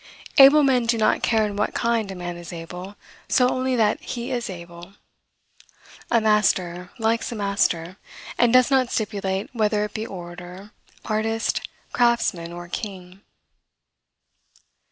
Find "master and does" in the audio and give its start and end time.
7.35-8.71